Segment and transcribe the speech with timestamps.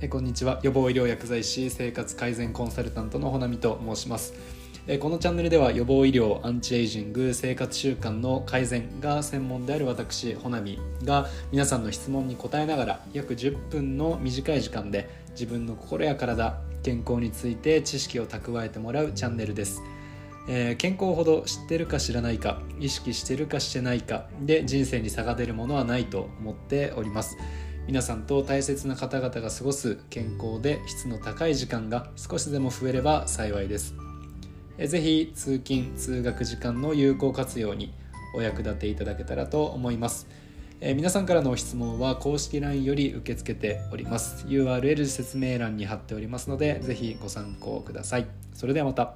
[0.00, 0.60] えこんにちは。
[0.62, 4.32] 予防医療薬剤師生活改善コンサルタントのほなみと申します。
[4.86, 19.82] えこのチャンネルでは予防医療アンチエイジング生活習慣の改善が専門である私ほなみが皆さんの質問に答えながら約10分の短い時間で自分の心や体健康について知識を蓄えてもらうチャンネルです。
[20.48, 27.36] えー、健康ほど知ってるか知らないか意識してるかしてないかで人生に差が出るものはないと思っております。
[27.88, 33.94] 皆さんと大切な方々が過ごす健康で質の高い時間が少しでも増えれば幸いです。
[34.76, 37.94] ぜひ通勤通学時間の有効活用に
[38.36, 40.28] お役立ていただけたらと思います。
[40.82, 44.44] え皆さんからの質問は公式 LINE より受け付けております。
[44.46, 48.26] URL 説明欄に貼っておりますのでぜひご参考ください。
[48.52, 49.14] それではまた。